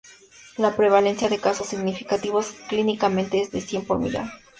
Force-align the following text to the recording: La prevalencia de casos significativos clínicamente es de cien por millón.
La 0.57 0.75
prevalencia 0.75 1.29
de 1.29 1.37
casos 1.37 1.67
significativos 1.67 2.53
clínicamente 2.67 3.39
es 3.39 3.51
de 3.51 3.61
cien 3.61 3.85
por 3.85 3.99
millón. 3.99 4.31